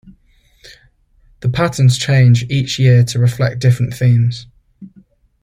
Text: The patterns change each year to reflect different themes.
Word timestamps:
The 1.41 1.49
patterns 1.49 1.95
change 1.95 2.49
each 2.49 2.79
year 2.79 3.03
to 3.03 3.19
reflect 3.19 3.59
different 3.61 3.93
themes. 3.93 4.47